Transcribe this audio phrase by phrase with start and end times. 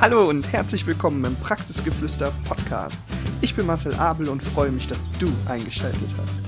[0.00, 3.02] Hallo und herzlich willkommen im Praxisgeflüster Podcast.
[3.42, 6.40] Ich bin Marcel Abel und freue mich, dass du eingeschaltet hast.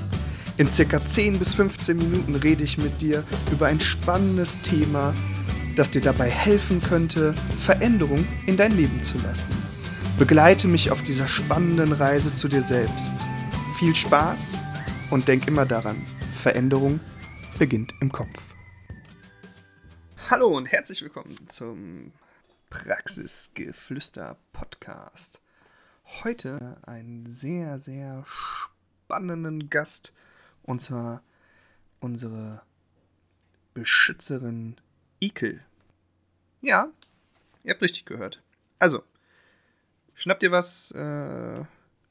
[0.57, 5.12] In circa 10 bis 15 Minuten rede ich mit dir über ein spannendes Thema,
[5.77, 9.51] das dir dabei helfen könnte, Veränderung in dein Leben zu lassen.
[10.19, 13.16] Begleite mich auf dieser spannenden Reise zu dir selbst.
[13.79, 14.55] Viel Spaß
[15.11, 17.00] und denk immer daran, Veränderung
[17.59, 18.55] beginnt im Kopf.
[20.30, 22.12] Hallo und herzlich willkommen zum
[22.73, 25.43] Praxisgeflüster Podcast.
[26.25, 30.15] Heute einen sehr, sehr spannenden Gast
[30.62, 31.23] und zwar
[32.01, 32.62] unsere
[33.75, 34.77] Beschützerin
[35.21, 35.62] Ikel.
[36.62, 36.89] Ja,
[37.62, 38.43] ihr habt richtig gehört.
[38.79, 39.05] Also,
[40.15, 41.65] schnappt dir was äh,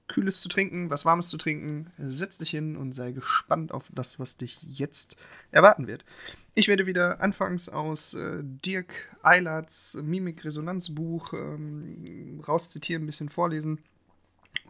[0.08, 4.20] Kühles zu trinken, was Warmes zu trinken, setz dich hin und sei gespannt auf das,
[4.20, 5.18] was dich jetzt
[5.50, 6.06] erwarten wird.
[6.54, 13.80] Ich werde wieder anfangs aus äh, Dirk Eilerts Mimik-Resonanzbuch ähm, rauszitieren, ein bisschen vorlesen.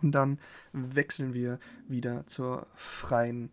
[0.04, 0.40] Und dann
[0.74, 3.52] wechseln wir wieder zur freien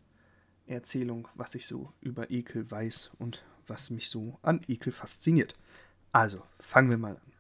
[0.67, 5.55] Erzählung, was ich so über Ekel weiß und was mich so an Ekel fasziniert.
[6.13, 7.33] Also, fangen wir mal an.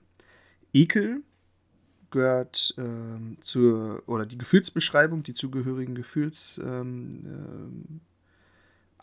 [0.73, 1.23] Ekel
[2.11, 6.81] gehört ähm, zur, oder die Gefühlsbeschreibung, die zugehörigen Gefühlsanker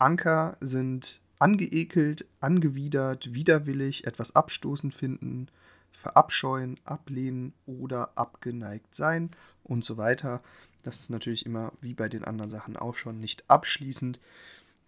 [0.00, 5.48] ähm, ähm, sind angeekelt, angewidert, widerwillig, etwas abstoßend finden,
[5.92, 9.30] verabscheuen, ablehnen oder abgeneigt sein
[9.64, 10.42] und so weiter.
[10.82, 14.20] Das ist natürlich immer wie bei den anderen Sachen auch schon nicht abschließend,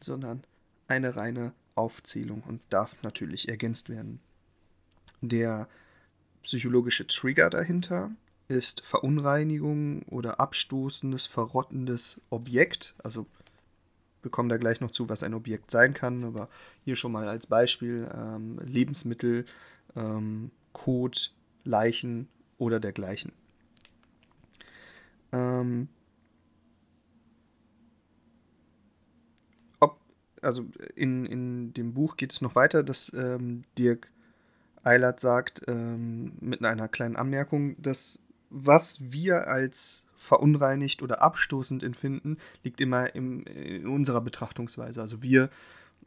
[0.00, 0.44] sondern
[0.86, 4.20] eine reine Aufzählung und darf natürlich ergänzt werden.
[5.20, 5.68] Der
[6.42, 8.10] psychologische Trigger dahinter
[8.48, 13.26] ist Verunreinigung oder abstoßendes, verrottendes Objekt, also
[14.22, 16.48] bekommen da gleich noch zu, was ein Objekt sein kann, aber
[16.84, 19.46] hier schon mal als Beispiel ähm, Lebensmittel,
[19.96, 21.32] ähm, Kot,
[21.64, 23.32] Leichen oder dergleichen.
[25.32, 25.88] Ähm,
[29.80, 30.00] ob,
[30.40, 34.10] also in, in dem Buch geht es noch weiter, dass ähm, Dirk
[34.82, 42.36] Eilert sagt, ähm, mit einer kleinen Anmerkung, dass was wir als verunreinigt oder abstoßend empfinden,
[42.64, 45.00] liegt immer im, in unserer Betrachtungsweise.
[45.00, 45.48] Also wir,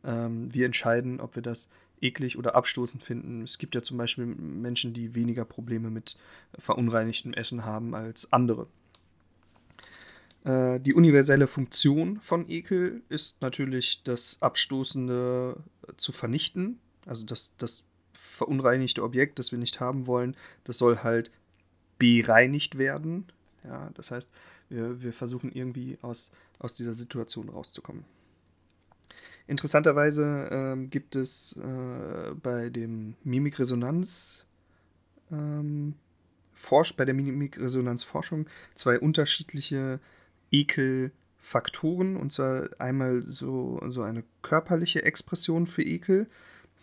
[0.04, 1.70] ähm, wir entscheiden, ob wir das
[2.02, 3.42] eklig oder abstoßend finden.
[3.42, 6.18] Es gibt ja zum Beispiel Menschen, die weniger Probleme mit
[6.58, 8.68] verunreinigtem Essen haben als andere.
[10.44, 15.58] Äh, die universelle Funktion von Ekel ist natürlich das Abstoßende
[15.98, 16.80] zu vernichten.
[17.06, 17.84] Also das, das
[18.14, 21.32] verunreinigte Objekt, das wir nicht haben wollen, das soll halt
[21.98, 23.28] bereinigt werden.
[23.64, 24.30] Ja, das heißt,
[24.70, 28.06] wir, wir versuchen irgendwie aus, aus dieser Situation rauszukommen.
[29.48, 34.46] Interessanterweise ähm, gibt es äh, bei dem Mimikresonanz
[35.32, 35.96] ähm,
[36.96, 38.46] bei der Mimikresonanzforschung
[38.76, 40.00] zwei unterschiedliche
[40.52, 42.16] Ekelfaktoren.
[42.16, 46.28] Und zwar einmal so, so eine körperliche Expression für Ekel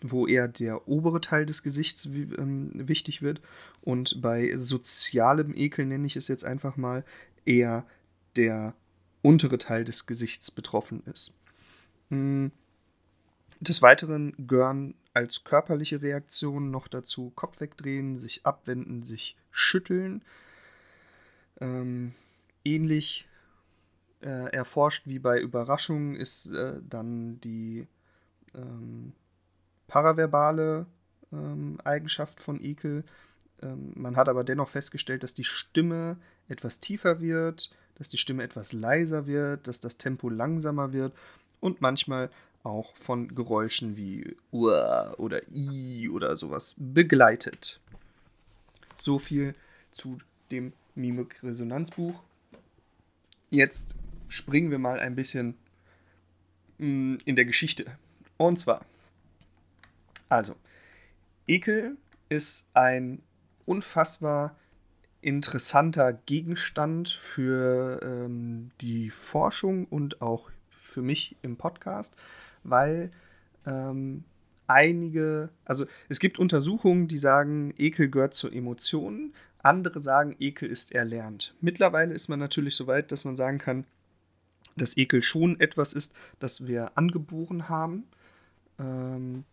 [0.01, 3.41] wo eher der obere Teil des Gesichts ähm, wichtig wird
[3.81, 7.05] und bei sozialem Ekel nenne ich es jetzt einfach mal
[7.45, 7.87] eher
[8.37, 8.75] der
[9.23, 11.35] untere Teil des Gesichts betroffen ist.
[12.11, 12.53] Hm.
[13.61, 20.23] Des Weiteren gehören als körperliche Reaktionen noch dazu Kopf wegdrehen, sich abwenden, sich schütteln.
[21.61, 22.15] Ähm,
[22.65, 23.29] ähnlich
[24.23, 27.89] äh, erforscht wie bei Überraschungen ist äh, dann die
[28.55, 29.13] ähm,
[29.89, 30.87] paraverbale
[31.33, 33.05] ähm, Eigenschaft von Ekel.
[33.61, 36.17] Ähm, man hat aber dennoch festgestellt, dass die Stimme
[36.49, 41.13] etwas tiefer wird, dass die Stimme etwas leiser wird, dass das Tempo langsamer wird
[41.61, 42.31] und manchmal
[42.63, 47.81] auch von Geräuschen wie Uah oder I oder sowas begleitet.
[49.01, 49.55] So viel
[49.91, 50.19] zu
[50.51, 52.23] dem Mimik-Resonanzbuch.
[53.51, 53.97] Jetzt
[54.29, 55.57] springen wir mal ein bisschen
[56.79, 57.87] mm, in der Geschichte.
[58.37, 58.85] Und zwar
[60.29, 60.55] also,
[61.47, 61.97] Ekel
[62.29, 63.23] ist ein
[63.65, 64.57] unfassbar
[65.21, 72.15] interessanter Gegenstand für ähm, die Forschung und auch für mich im Podcast,
[72.63, 73.11] weil
[73.67, 74.25] ähm,
[74.67, 80.93] einige, also es gibt Untersuchungen, die sagen, Ekel gehört zu Emotionen, andere sagen, Ekel ist
[80.93, 81.55] erlernt.
[81.61, 83.85] Mittlerweile ist man natürlich so weit, dass man sagen kann,
[84.77, 88.05] dass Ekel schon etwas ist, das wir angeboren haben.
[88.79, 89.45] Ähm,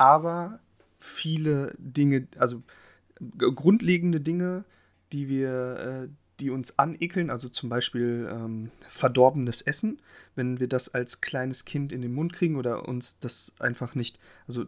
[0.00, 0.60] aber
[0.98, 2.62] viele Dinge, also
[3.36, 4.64] grundlegende Dinge,
[5.12, 6.08] die wir, äh,
[6.40, 10.00] die uns anekeln, also zum Beispiel ähm, verdorbenes Essen,
[10.34, 14.18] wenn wir das als kleines Kind in den Mund kriegen oder uns das einfach nicht,
[14.48, 14.64] also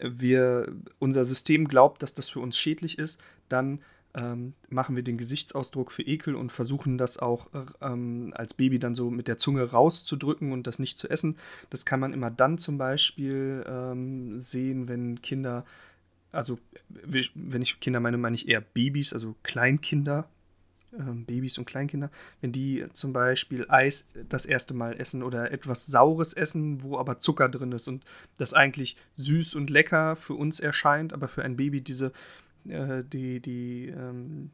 [0.00, 3.82] wir, unser System glaubt, dass das für uns schädlich ist, dann
[4.14, 7.48] ähm, machen wir den Gesichtsausdruck für Ekel und versuchen das auch
[7.80, 11.36] ähm, als Baby dann so mit der Zunge rauszudrücken und das nicht zu essen.
[11.70, 15.64] Das kann man immer dann zum Beispiel ähm, sehen, wenn Kinder,
[16.30, 20.28] also wenn ich Kinder meine, meine ich eher Babys, also Kleinkinder,
[20.98, 22.10] ähm, Babys und Kleinkinder,
[22.42, 27.18] wenn die zum Beispiel Eis das erste Mal essen oder etwas Saures essen, wo aber
[27.18, 28.04] Zucker drin ist und
[28.36, 32.12] das eigentlich süß und lecker für uns erscheint, aber für ein Baby diese
[32.68, 34.50] äh, die, die, ähm,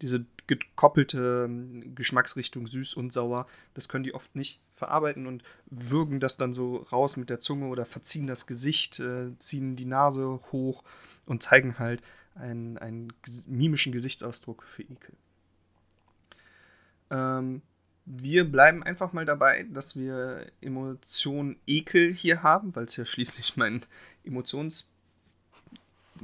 [0.00, 6.20] diese gekoppelte ähm, Geschmacksrichtung süß und sauer, das können die oft nicht verarbeiten und würgen
[6.20, 10.40] das dann so raus mit der Zunge oder verziehen das Gesicht, äh, ziehen die Nase
[10.50, 10.82] hoch
[11.26, 12.02] und zeigen halt
[12.34, 13.12] einen, einen
[13.46, 15.14] mimischen Gesichtsausdruck für Ekel.
[17.10, 17.62] Ähm,
[18.04, 23.56] wir bleiben einfach mal dabei, dass wir Emotion Ekel hier haben, weil es ja schließlich
[23.56, 23.82] mein
[24.24, 24.88] Emotions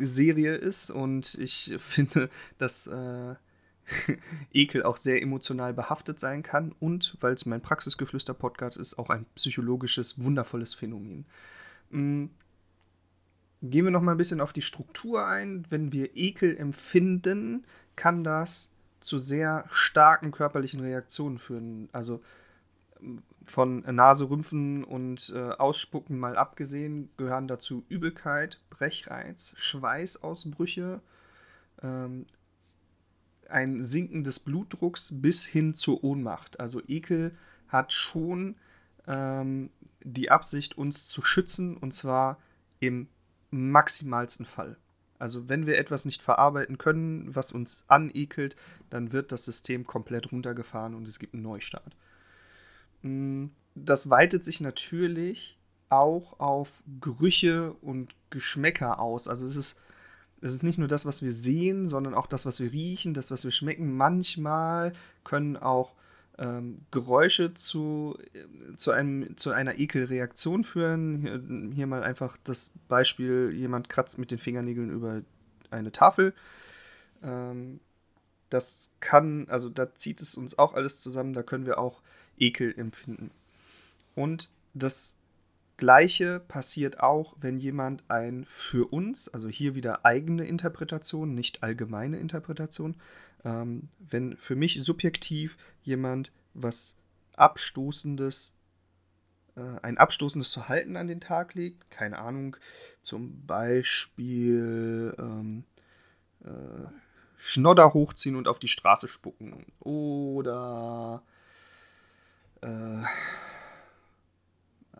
[0.06, 3.35] Serie ist und ich finde, dass äh,
[4.53, 9.27] Ekel auch sehr emotional behaftet sein kann und, weil es mein Praxisgeflüster-Podcast ist, auch ein
[9.35, 11.27] psychologisches, wundervolles Phänomen.
[11.91, 12.31] Mhm.
[13.61, 15.67] Gehen wir noch mal ein bisschen auf die Struktur ein.
[15.69, 17.67] Wenn wir Ekel empfinden,
[17.97, 18.71] kann das
[19.01, 21.89] zu sehr starken körperlichen Reaktionen führen.
[21.91, 22.23] Also
[23.45, 31.00] von Nase, Rümpfen und äh, Ausspucken mal abgesehen, gehören dazu Übelkeit, Brechreiz, Schweißausbrüche,
[31.83, 32.27] ähm,
[33.49, 36.61] ein Sinken des Blutdrucks bis hin zur Ohnmacht.
[36.61, 37.35] Also Ekel
[37.69, 38.56] hat schon
[39.06, 39.71] ähm,
[40.03, 42.39] die Absicht, uns zu schützen und zwar
[42.81, 43.09] im
[43.51, 44.77] maximalsten Fall.
[45.19, 48.55] Also wenn wir etwas nicht verarbeiten können, was uns anekelt,
[48.91, 51.97] dann wird das System komplett runtergefahren und es gibt einen Neustart.
[53.08, 55.58] Mm, das weitet sich natürlich
[55.88, 59.28] auch auf Gerüche und Geschmäcker aus.
[59.28, 59.81] Also es ist,
[60.40, 63.31] es ist nicht nur das, was wir sehen, sondern auch das, was wir riechen, das,
[63.31, 63.96] was wir schmecken.
[63.96, 64.93] Manchmal
[65.25, 65.94] können auch
[66.38, 68.16] ähm, Geräusche zu,
[68.76, 71.20] zu, einem, zu einer Ekelreaktion führen.
[71.20, 71.43] Hier,
[71.75, 75.22] hier, mal einfach das Beispiel, jemand kratzt mit den Fingernägeln über
[75.70, 76.34] eine Tafel.
[77.22, 77.81] Ähm,
[78.50, 82.02] das kann, also da zieht es uns auch alles zusammen, da können wir auch
[82.40, 83.31] Ekel empfinden.
[84.14, 85.17] Und das
[85.79, 92.19] Gleiche passiert auch, wenn jemand ein für uns, also hier wieder eigene Interpretation, nicht allgemeine
[92.19, 92.96] Interpretation,
[93.44, 96.96] ähm, wenn für mich subjektiv jemand was
[97.37, 98.56] Abstoßendes,
[99.56, 102.56] äh, ein abstoßendes Verhalten an den Tag legt, keine Ahnung,
[103.02, 105.62] zum Beispiel ähm,
[106.44, 106.88] äh,
[107.37, 111.23] Schnodder hochziehen und auf die Straße spucken oder
[112.60, 113.02] äh,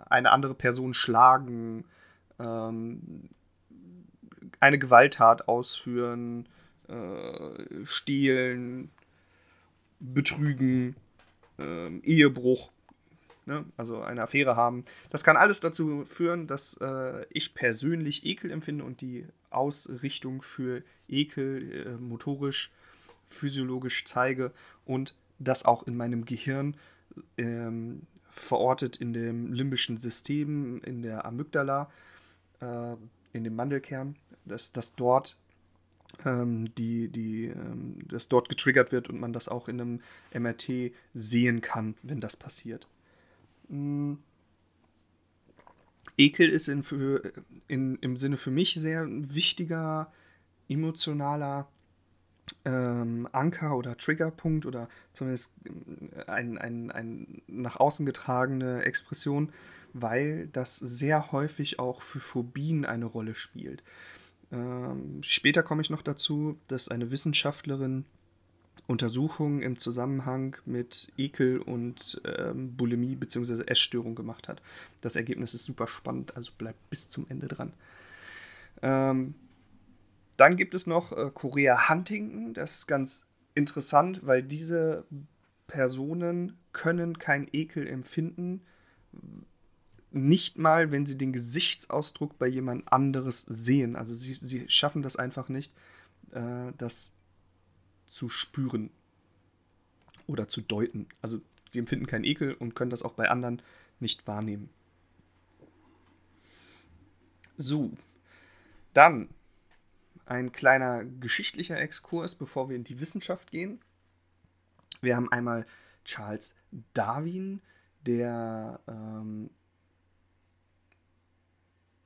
[0.09, 1.85] eine andere Person schlagen,
[2.39, 3.31] ähm,
[4.61, 6.49] eine Gewalttat ausführen,
[6.89, 8.91] äh, stehlen,
[10.01, 10.97] betrügen,
[11.59, 12.71] äh, Ehebruch,
[13.47, 13.65] ne?
[13.77, 14.85] also eine Affäre haben.
[15.11, 20.83] Das kann alles dazu führen, dass äh, ich persönlich Ekel empfinde und die Ausrichtung für
[21.09, 22.71] Ekel äh, motorisch,
[23.25, 24.53] physiologisch zeige
[24.85, 26.77] und das auch in meinem Gehirn
[27.37, 31.91] ähm, verortet in dem limbischen System, in der Amygdala,
[32.61, 32.97] äh,
[33.33, 35.37] in dem Mandelkern, dass das dort
[36.25, 40.01] ähm, die, die, ähm, das dort getriggert wird und man das auch in einem
[40.33, 42.89] MRT sehen kann, wenn das passiert.
[43.69, 44.19] Mhm.
[46.17, 47.33] Ekel ist in, für,
[47.69, 50.13] in, im Sinne für mich sehr wichtiger
[50.69, 51.69] emotionaler
[52.65, 55.55] ähm, Anker oder Triggerpunkt oder zumindest
[56.27, 59.53] ein, ein, ein nach außen getragene Expression,
[59.93, 63.83] weil das sehr häufig auch für Phobien eine Rolle spielt.
[64.51, 68.05] Ähm, später komme ich noch dazu, dass eine Wissenschaftlerin
[68.87, 73.65] Untersuchungen im Zusammenhang mit Ekel und ähm, Bulimie bzw.
[73.67, 74.63] Essstörung gemacht hat.
[75.03, 77.75] Das Ergebnis ist super spannend, also bleibt bis zum Ende dran.
[78.81, 79.35] Ähm,
[80.39, 82.55] dann gibt es noch äh, Korea Huntington.
[82.55, 85.05] Das ist ganz interessant, weil diese
[85.67, 88.63] Personen können kein Ekel empfinden.
[90.13, 93.97] Nicht mal, wenn sie den Gesichtsausdruck bei jemand anderes sehen.
[93.97, 95.75] Also sie, sie schaffen das einfach nicht,
[96.31, 97.13] äh, das
[98.07, 98.91] zu spüren
[100.29, 101.09] oder zu deuten.
[101.21, 103.61] Also sie empfinden keinen Ekel und können das auch bei anderen
[103.99, 104.71] nicht wahrnehmen.
[107.57, 107.91] So,
[108.95, 109.29] dann
[110.29, 113.81] ein kleiner geschichtlicher Exkurs, bevor wir in die Wissenschaft gehen.
[115.01, 115.67] Wir haben einmal
[116.05, 116.57] Charles
[116.93, 117.63] Darwin,
[118.07, 119.51] der ähm,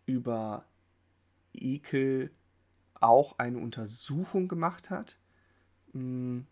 [0.07, 0.65] über
[1.53, 2.31] Ekel
[2.95, 5.19] auch eine Untersuchung gemacht hat.
[5.93, 6.47] Hm.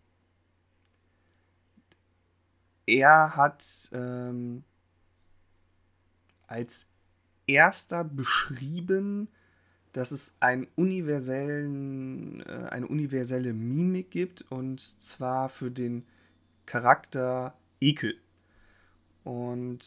[2.85, 4.63] Er hat ähm,
[6.47, 6.91] als
[7.47, 9.29] erster beschrieben,
[9.93, 16.05] dass es einen universellen, äh, eine universelle Mimik gibt und zwar für den
[16.65, 18.15] Charakter Ekel.
[19.23, 19.79] Und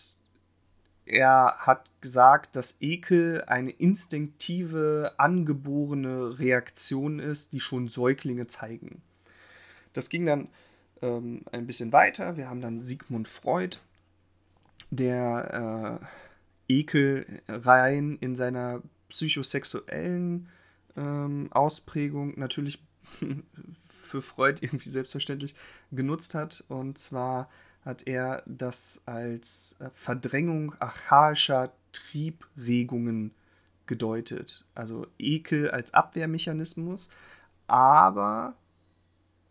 [1.06, 9.02] er hat gesagt, dass Ekel eine instinktive, angeborene Reaktion ist, die schon Säuglinge zeigen.
[9.92, 10.48] Das ging dann
[11.02, 12.36] ähm, ein bisschen weiter.
[12.36, 13.78] Wir haben dann Sigmund Freud,
[14.90, 16.00] der
[16.68, 18.82] äh, Ekel rein in seiner
[19.14, 20.48] psychosexuellen
[20.96, 22.82] ähm, Ausprägung natürlich
[23.86, 25.54] für Freud irgendwie selbstverständlich
[25.92, 26.64] genutzt hat.
[26.68, 27.48] Und zwar
[27.84, 33.32] hat er das als äh, Verdrängung archaischer Triebregungen
[33.86, 34.64] gedeutet.
[34.74, 37.08] Also Ekel als Abwehrmechanismus,
[37.68, 38.56] aber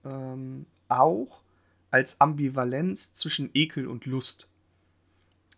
[0.04, 1.42] ähm, auch
[1.90, 4.48] als Ambivalenz zwischen Ekel und Lust.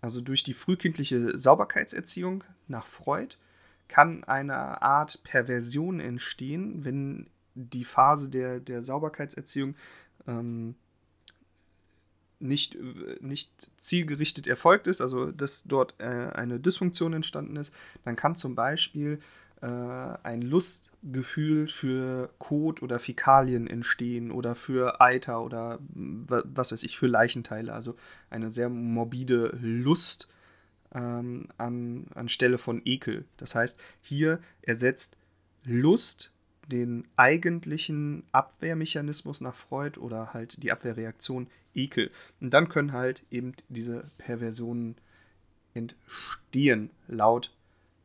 [0.02, 3.38] Also durch die frühkindliche Sauberkeitserziehung nach Freud
[3.88, 9.76] kann eine Art Perversion entstehen, wenn die Phase der, der Sauberkeitserziehung
[10.28, 10.76] ähm,
[12.40, 12.78] nicht,
[13.22, 17.74] nicht zielgerichtet erfolgt ist, also dass dort äh, eine Dysfunktion entstanden ist,
[18.04, 19.20] dann kann zum Beispiel
[19.62, 26.98] äh, ein Lustgefühl für Kot oder Fäkalien entstehen oder für Eiter oder was weiß ich,
[26.98, 27.74] für Leichenteile.
[27.74, 27.96] Also
[28.30, 30.28] eine sehr morbide Lust
[30.94, 33.26] ähm, an, anstelle von Ekel.
[33.38, 35.18] Das heißt, hier ersetzt
[35.64, 36.32] Lust
[36.68, 42.12] den eigentlichen Abwehrmechanismus nach Freud oder halt die Abwehrreaktion Ekel.
[42.40, 44.96] Und dann können halt eben diese Perversionen
[45.74, 47.54] entstehen, laut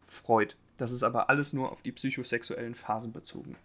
[0.05, 0.55] Freud.
[0.77, 3.57] Das ist aber alles nur auf die psychosexuellen Phasen bezogen.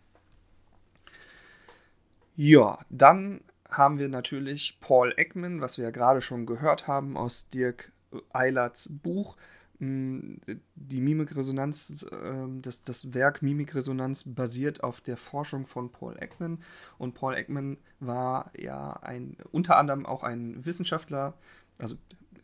[2.35, 7.49] Ja, dann haben wir natürlich Paul Ekman, was wir ja gerade schon gehört haben aus
[7.49, 7.91] Dirk
[8.31, 9.37] Eilerts Buch.
[9.79, 10.35] Mm,
[10.75, 16.59] die Mimikresonanz, ähm, das, das Werk Mimikresonanz basiert auf der Forschung von Paul Ekman.
[16.97, 21.33] Und Paul Ekman war ja ein, unter anderem auch ein Wissenschaftler,
[21.77, 21.95] also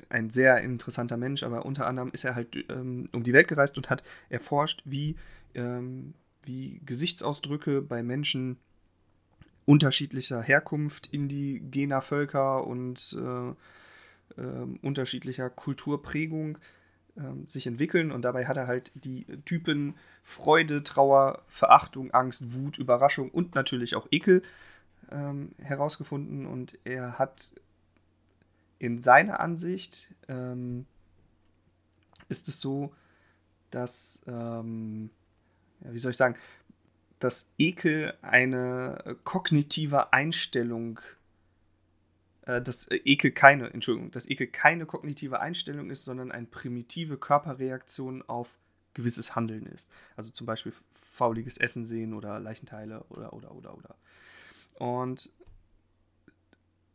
[0.09, 3.77] ein sehr interessanter Mensch, aber unter anderem ist er halt ähm, um die Welt gereist
[3.77, 5.15] und hat erforscht, wie,
[5.55, 6.13] ähm,
[6.43, 8.57] wie Gesichtsausdrücke bei Menschen
[9.65, 13.53] unterschiedlicher Herkunft, indigener Völker und äh,
[14.81, 16.57] unterschiedlicher Kulturprägung
[17.17, 18.11] ähm, sich entwickeln.
[18.11, 23.95] Und dabei hat er halt die Typen Freude, Trauer, Verachtung, Angst, Wut, Überraschung und natürlich
[23.95, 24.41] auch Ekel
[25.11, 26.45] ähm, herausgefunden.
[26.45, 27.51] Und er hat
[28.79, 30.85] in seiner Ansicht ähm,
[32.29, 32.93] ist es so,
[33.69, 35.09] dass, ähm,
[35.83, 36.35] ja, wie soll ich sagen,
[37.19, 41.20] dass Ekel eine kognitive Einstellung ist
[42.61, 48.23] dass äh, Ekel keine, Entschuldigung, dass Ekel keine kognitive Einstellung ist, sondern eine primitive Körperreaktion
[48.27, 48.57] auf
[48.93, 49.89] gewisses Handeln ist.
[50.15, 53.95] Also zum Beispiel fauliges Essen sehen oder Leichenteile oder oder oder oder.
[54.79, 55.31] Und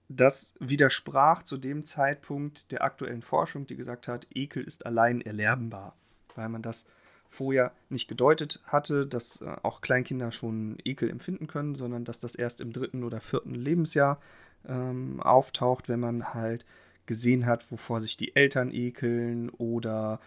[0.08, 5.96] das widersprach zu dem Zeitpunkt der aktuellen Forschung, die gesagt hat, Ekel ist allein erlernbar,
[6.34, 6.86] weil man das
[7.28, 12.36] vorher nicht gedeutet hatte, dass äh, auch Kleinkinder schon Ekel empfinden können, sondern dass das
[12.36, 14.20] erst im dritten oder vierten Lebensjahr
[14.68, 16.64] ähm, auftaucht, wenn man halt
[17.06, 20.20] gesehen hat, wovor sich die Eltern ekeln oder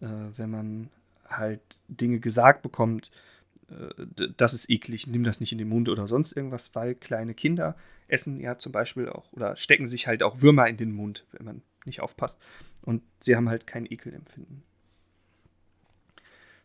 [0.00, 0.06] äh,
[0.36, 0.90] wenn man
[1.28, 3.10] halt Dinge gesagt bekommt,
[3.70, 7.34] äh, das ist eklig, nimm das nicht in den Mund oder sonst irgendwas, weil kleine
[7.34, 7.76] Kinder
[8.08, 11.46] essen ja zum Beispiel auch oder stecken sich halt auch Würmer in den Mund, wenn
[11.46, 12.40] man nicht aufpasst.
[12.82, 14.62] Und sie haben halt kein Ekelempfinden.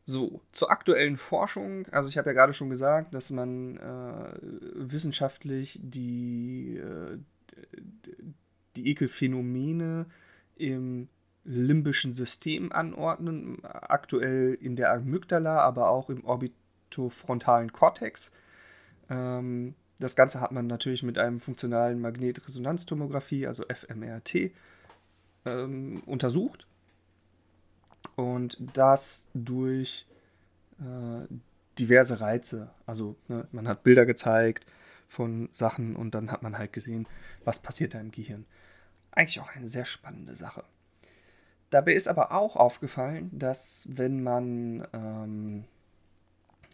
[0.10, 1.86] So, zur aktuellen Forschung.
[1.88, 4.40] Also ich habe ja gerade schon gesagt, dass man äh,
[4.74, 7.18] wissenschaftlich die, äh,
[8.78, 10.06] die Ekelphänomene
[10.56, 11.10] im
[11.44, 18.32] limbischen System anordnen, aktuell in der Amygdala, aber auch im orbitofrontalen Kortex.
[19.10, 24.52] Ähm, das Ganze hat man natürlich mit einem funktionalen Magnetresonanztomographie, also fMRT,
[25.44, 26.66] ähm, untersucht
[28.18, 30.08] und das durch
[30.80, 31.34] äh,
[31.80, 32.72] diverse Reize.
[32.86, 34.66] Also ne, man hat Bilder gezeigt
[35.08, 37.08] von Sachen und dann hat man halt gesehen,
[37.46, 38.46] was passiert da im Gehirn.
[39.12, 40.64] Eigentlich auch eine sehr spannende Sache.
[41.70, 45.66] Dabei ist aber auch aufgefallen, dass wenn man, ähm,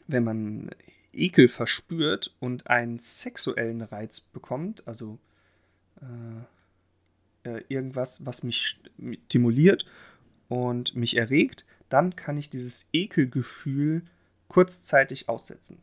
[0.08, 0.72] wenn man
[1.12, 5.20] Ekel verspürt und einen sexuellen Reiz bekommt, also
[6.02, 8.80] äh, äh, irgendwas, was mich
[9.28, 9.86] stimuliert
[10.54, 14.04] und mich erregt, dann kann ich dieses Ekelgefühl
[14.48, 15.80] kurzzeitig aussetzen.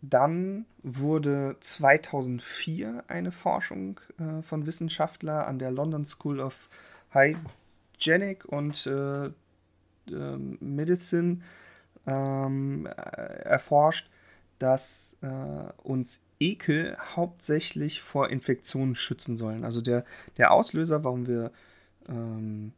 [0.00, 6.68] Dann wurde 2004 eine Forschung äh, von Wissenschaftlern an der London School of
[7.10, 9.32] Hygienic und äh, äh,
[10.60, 11.40] Medicine
[12.06, 14.08] ähm, erforscht,
[14.60, 19.64] dass äh, uns Ekel hauptsächlich vor Infektionen schützen sollen.
[19.64, 20.04] Also der,
[20.36, 21.50] der Auslöser, warum wir,
[22.08, 22.72] ähm,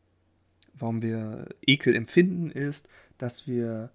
[0.75, 3.91] warum wir Ekel empfinden, ist, dass wir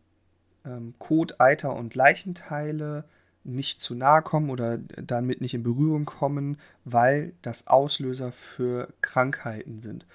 [0.65, 3.05] ähm, Kot, Eiter und Leichenteile
[3.43, 9.79] nicht zu nahe kommen oder damit nicht in Berührung kommen, weil das Auslöser für Krankheiten
[9.79, 10.05] sind.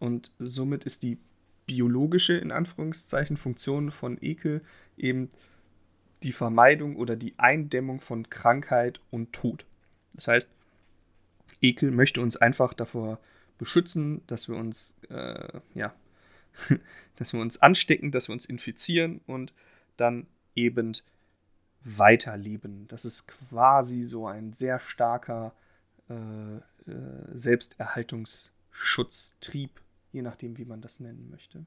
[0.00, 1.18] Und somit ist die
[1.66, 4.62] biologische, in Anführungszeichen, Funktion von Ekel
[4.96, 5.28] eben
[6.22, 9.66] die Vermeidung oder die Eindämmung von Krankheit und Tod.
[10.14, 10.50] Das heißt,
[11.60, 13.20] Ekel möchte uns einfach davor
[13.58, 15.92] beschützen, dass wir uns, äh, ja,
[17.16, 19.52] dass wir uns anstecken, dass wir uns infizieren und
[19.96, 20.96] dann eben
[21.84, 22.86] weiterleben.
[22.88, 25.52] Das ist quasi so ein sehr starker
[26.08, 26.60] äh, äh,
[27.34, 29.80] Selbsterhaltungsschutztrieb,
[30.12, 31.66] je nachdem, wie man das nennen möchte.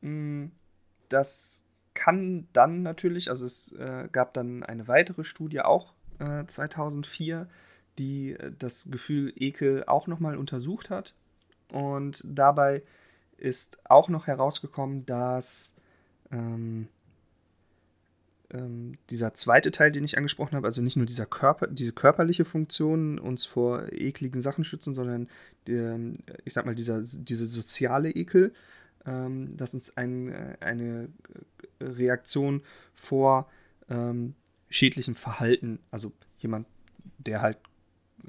[0.00, 0.46] Mm,
[1.08, 1.64] das
[1.94, 7.48] kann dann natürlich, also es äh, gab dann eine weitere Studie auch äh, 2004,
[7.98, 11.14] die äh, das Gefühl Ekel auch nochmal untersucht hat.
[11.70, 12.82] Und dabei
[13.36, 15.74] ist auch noch herausgekommen, dass
[16.30, 16.88] ähm,
[18.54, 22.44] ähm, dieser zweite Teil, den ich angesprochen habe, also nicht nur dieser Körper, diese körperliche
[22.44, 25.28] Funktion uns vor ekligen Sachen schützen, sondern
[25.66, 25.98] der,
[26.44, 28.52] ich sag mal, dieser, diese soziale Ekel,
[29.06, 31.08] ähm, dass uns ein, äh, eine
[31.80, 32.62] Reaktion
[32.94, 33.50] vor
[33.88, 34.34] ähm,
[34.70, 36.66] schädlichem Verhalten, also jemand,
[37.18, 37.58] der halt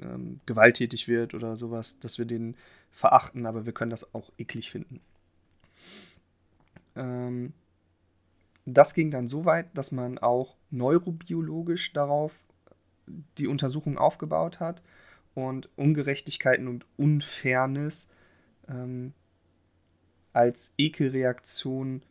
[0.00, 2.56] ähm, gewalttätig wird oder sowas, dass wir den
[2.96, 5.00] verachten, aber wir können das auch eklig finden.
[6.96, 7.52] Ähm,
[8.64, 12.46] das ging dann so weit, dass man auch neurobiologisch darauf
[13.36, 14.82] die Untersuchung aufgebaut hat
[15.34, 18.08] und Ungerechtigkeiten und Unfairness
[18.66, 19.12] ähm,
[20.32, 22.02] als Ekelreaktion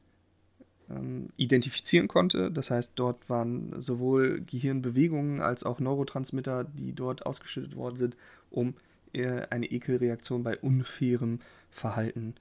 [0.91, 2.51] ähm, identifizieren konnte.
[2.51, 8.17] Das heißt, dort waren sowohl Gehirnbewegungen als auch Neurotransmitter, die dort ausgeschüttet worden sind,
[8.51, 8.75] um
[9.23, 12.35] eine Ekelreaktion bei unfairem Verhalten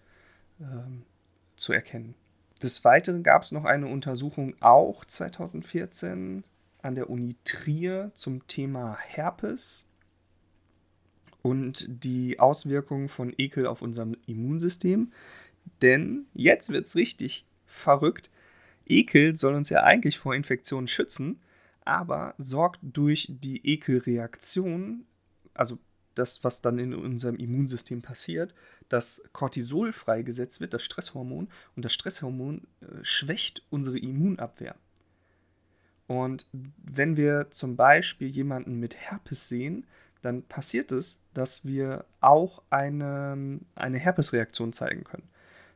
[0.60, 1.02] ähm,
[1.56, 2.14] zu erkennen.
[2.62, 6.44] Des Weiteren gab es noch eine Untersuchung auch 2014
[6.82, 9.86] an der Uni Trier zum Thema Herpes
[11.42, 15.12] und die Auswirkungen von Ekel auf unserem Immunsystem.
[15.82, 18.30] Denn jetzt wird es richtig verrückt.
[18.86, 21.40] Ekel soll uns ja eigentlich vor Infektionen schützen,
[21.84, 25.06] aber sorgt durch die Ekelreaktion,
[25.52, 25.78] also
[26.14, 28.54] das, was dann in unserem Immunsystem passiert,
[28.88, 34.76] dass Cortisol freigesetzt wird, das Stresshormon, und das Stresshormon äh, schwächt unsere Immunabwehr.
[36.06, 39.86] Und wenn wir zum Beispiel jemanden mit Herpes sehen,
[40.20, 45.28] dann passiert es, dass wir auch eine, eine Herpesreaktion zeigen können.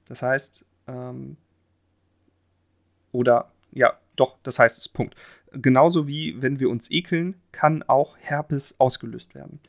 [0.06, 1.36] Das heißt, ähm,
[3.12, 5.14] oder ja, doch, das heißt es, Punkt.
[5.52, 9.60] Genauso wie wenn wir uns ekeln, kann auch Herpes ausgelöst werden.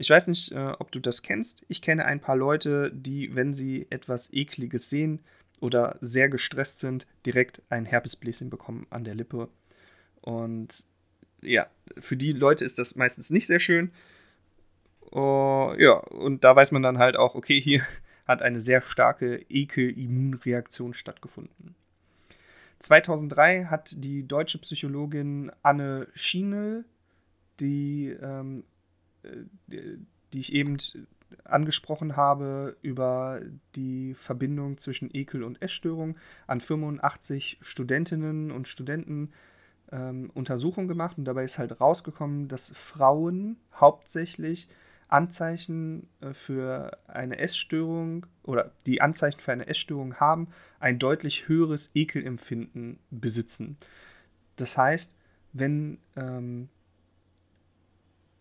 [0.00, 1.62] Ich weiß nicht, äh, ob du das kennst.
[1.68, 5.20] Ich kenne ein paar Leute, die, wenn sie etwas Ekliges sehen
[5.60, 9.50] oder sehr gestresst sind, direkt ein Herpesbläschen bekommen an der Lippe.
[10.22, 10.84] Und
[11.42, 11.66] ja,
[11.98, 13.90] für die Leute ist das meistens nicht sehr schön.
[15.12, 17.82] Uh, ja, und da weiß man dann halt auch, okay, hier
[18.26, 21.74] hat eine sehr starke Ekel-Immunreaktion stattgefunden.
[22.78, 26.86] 2003 hat die deutsche Psychologin Anne Schienel
[27.60, 28.64] die ähm,
[29.66, 30.76] die ich eben
[31.44, 33.40] angesprochen habe, über
[33.76, 39.32] die Verbindung zwischen Ekel und Essstörung an 85 Studentinnen und Studenten
[39.92, 44.68] ähm, Untersuchungen gemacht und dabei ist halt rausgekommen, dass Frauen hauptsächlich
[45.08, 51.90] Anzeichen äh, für eine Essstörung oder die Anzeichen für eine Essstörung haben, ein deutlich höheres
[51.94, 53.76] Ekelempfinden besitzen.
[54.56, 55.16] Das heißt,
[55.52, 56.68] wenn ähm,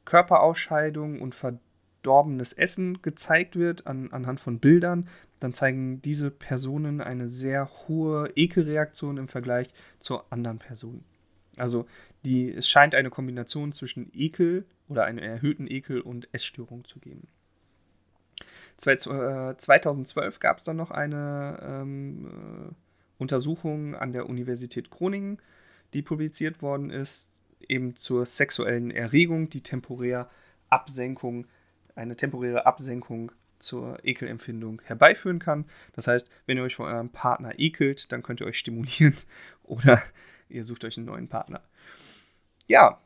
[0.10, 5.08] Körperausscheidung und verdorbenes Essen gezeigt wird an, anhand von Bildern,
[5.40, 9.68] dann zeigen diese Personen eine sehr hohe Ekelreaktion im Vergleich
[10.00, 11.06] zu anderen Personen.
[11.58, 11.86] Also
[12.26, 17.28] die, es scheint eine Kombination zwischen Ekel oder einen erhöhten Ekel und Essstörung zu geben.
[18.78, 22.74] 2012 gab es dann noch eine ähm, äh,
[23.20, 25.38] Untersuchung an der Universität Groningen,
[25.94, 27.32] die publiziert worden ist
[27.68, 30.30] eben zur sexuellen Erregung, die temporär
[30.70, 31.48] Absenkung,
[31.96, 35.66] eine temporäre Absenkung zur Ekelempfindung herbeiführen kann.
[35.94, 39.16] Das heißt, wenn ihr euch von eurem Partner ekelt, dann könnt ihr euch stimulieren
[39.64, 40.02] oder
[40.48, 41.62] ihr sucht euch einen neuen Partner.
[42.68, 43.02] Ja,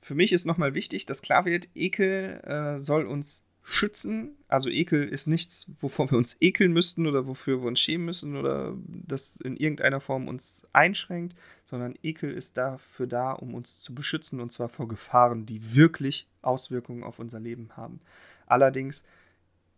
[0.00, 4.34] für mich ist nochmal wichtig, dass klar wird, Ekel äh, soll uns schützen.
[4.48, 8.34] Also Ekel ist nichts, wovor wir uns ekeln müssten oder wofür wir uns schämen müssen
[8.34, 13.94] oder das in irgendeiner Form uns einschränkt, sondern Ekel ist dafür da, um uns zu
[13.94, 18.00] beschützen und zwar vor Gefahren, die wirklich Auswirkungen auf unser Leben haben.
[18.46, 19.04] Allerdings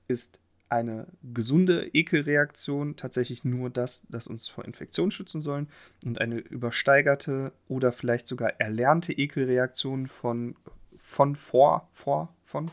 [0.06, 5.68] ist eine gesunde Ekelreaktion tatsächlich nur das, das uns vor Infektionen schützen sollen
[6.06, 10.54] und eine übersteigerte oder vielleicht sogar erlernte Ekelreaktion von
[10.96, 12.70] von vor vor von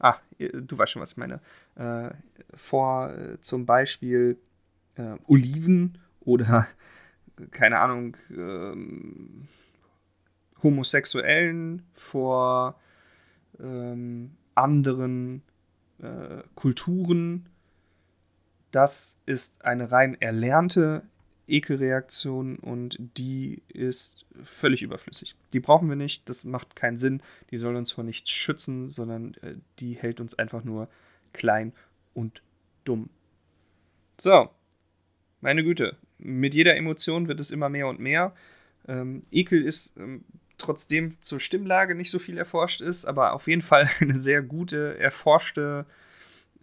[0.00, 1.40] ah, du weißt schon, was ich meine,
[1.76, 2.10] äh,
[2.56, 4.38] vor äh, zum Beispiel
[4.96, 6.66] äh, Oliven oder,
[7.50, 9.48] keine Ahnung, ähm,
[10.62, 12.78] Homosexuellen, vor
[13.58, 15.42] ähm, anderen
[16.02, 17.46] äh, Kulturen.
[18.70, 21.02] Das ist eine rein erlernte
[21.50, 25.34] Ekelreaktion und die ist völlig überflüssig.
[25.52, 29.34] Die brauchen wir nicht, das macht keinen Sinn, die soll uns vor nichts schützen, sondern
[29.42, 30.88] äh, die hält uns einfach nur
[31.32, 31.72] klein
[32.14, 32.42] und
[32.84, 33.10] dumm.
[34.18, 34.50] So,
[35.40, 38.34] meine Güte, mit jeder Emotion wird es immer mehr und mehr.
[38.86, 40.24] Ähm, Ekel ist ähm,
[40.58, 44.98] trotzdem zur Stimmlage nicht so viel erforscht ist, aber auf jeden Fall eine sehr gute,
[44.98, 45.86] erforschte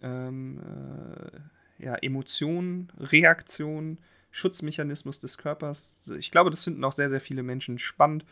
[0.02, 3.98] ähm, äh, ja, Emotion, Reaktion
[4.30, 6.12] Schutzmechanismus des Körpers.
[6.18, 8.24] Ich glaube, das finden auch sehr, sehr viele Menschen spannend.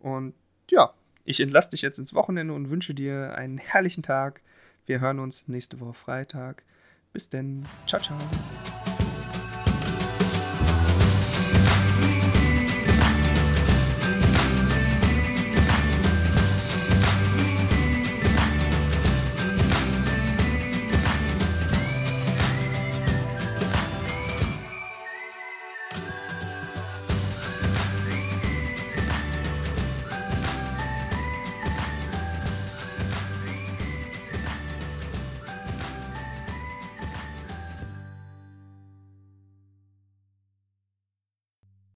[0.00, 0.34] Und
[0.70, 4.40] ja, ich entlasse dich jetzt ins Wochenende und wünsche dir einen herrlichen Tag.
[4.86, 6.64] Wir hören uns nächste Woche Freitag.
[7.12, 7.66] Bis denn.
[7.86, 8.18] Ciao, ciao.